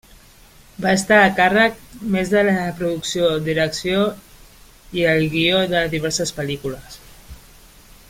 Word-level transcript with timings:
Va 0.85 0.93
estar 0.99 1.19
a 1.25 1.33
càrrec 1.39 1.77
més 2.15 2.31
de 2.31 2.41
la 2.47 2.65
producció, 2.81 3.29
direcció 3.49 4.01
i 5.01 5.07
el 5.15 5.31
guió 5.37 5.63
de 5.77 5.87
diverses 5.97 6.39
pel·lícules. 6.41 7.03